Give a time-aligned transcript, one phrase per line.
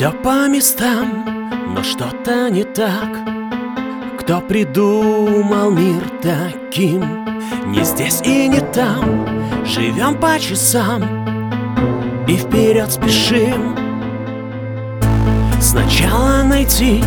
[0.00, 3.18] Все по местам, но что-то не так.
[4.18, 7.26] Кто придумал мир таким?
[7.66, 9.26] Не здесь и не там.
[9.66, 11.02] Живем по часам
[12.26, 13.76] И вперед спешим.
[15.60, 17.04] Сначала найти,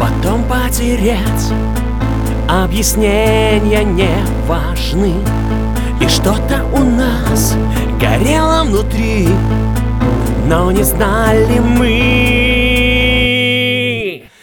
[0.00, 1.52] потом потерять.
[2.48, 4.16] Объяснения не
[4.46, 5.12] важны.
[6.00, 7.54] И что-то у нас
[8.00, 9.28] горело внутри
[10.46, 11.94] но не знали мы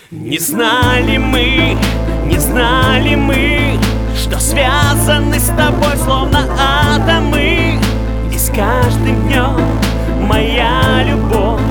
[0.10, 1.78] Не знали мы,
[2.26, 3.78] не знали мы
[4.16, 7.80] Что связаны с тобой словно атомы.
[8.34, 9.60] И с каждым днем
[10.22, 11.62] моя любовь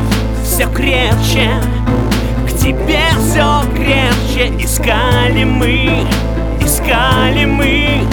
[0.44, 1.50] все крепче
[2.47, 4.52] К тебе все крепче.
[4.64, 6.06] Искали мы,
[6.60, 8.06] искали мы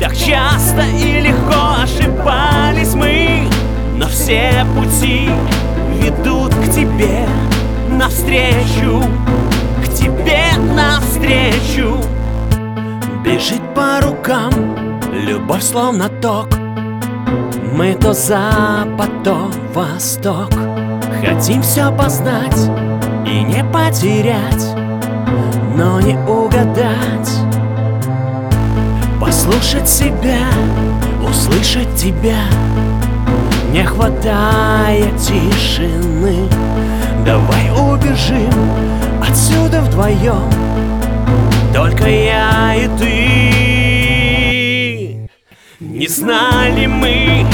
[0.00, 2.59] Так часто и легко ошибались
[4.30, 5.28] все пути
[6.00, 7.26] ведут к тебе
[7.88, 9.02] навстречу,
[9.84, 11.96] к тебе навстречу.
[13.24, 14.52] Бежит по рукам
[15.12, 16.46] любовь словно ток.
[17.72, 20.52] Мы то запад, то восток.
[21.26, 22.70] Хотим все познать
[23.26, 24.76] и не потерять,
[25.76, 27.30] но не угадать.
[29.20, 30.46] Послушать себя,
[31.20, 32.44] услышать тебя
[33.72, 36.48] не хватает тишины.
[37.24, 38.52] Давай убежим
[39.22, 40.50] отсюда вдвоем.
[41.72, 43.90] Только я и ты.
[45.80, 47.46] Не знали мы,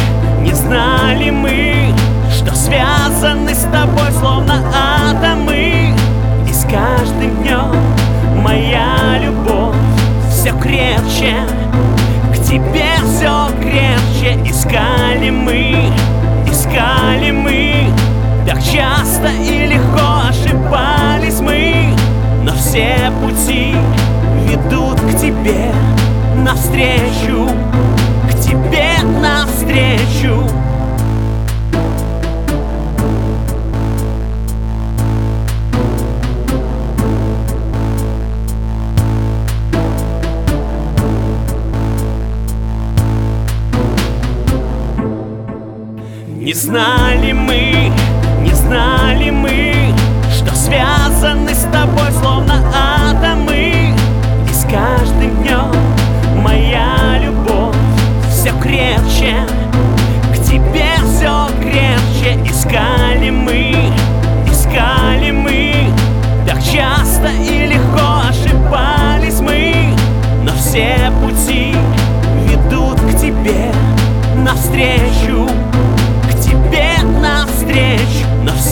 [12.56, 15.92] Тебе все крепче искали мы
[16.50, 17.92] искали мы.
[18.46, 19.55] Так часто и
[46.46, 47.90] Не знали мы,
[48.40, 49.92] не знали мы
[50.32, 53.92] Что связаны с тобой словно атомы.
[54.48, 55.72] И с каждым днем
[56.36, 57.74] моя любовь
[58.30, 59.34] все крепче
[60.32, 62.38] К тебе все крепче.
[62.48, 63.65] Искали мы,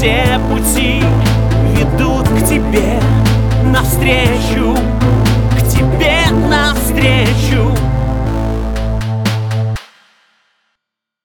[0.05, 1.03] все пути
[1.79, 3.01] ведут к тебе
[3.73, 4.94] навстречу.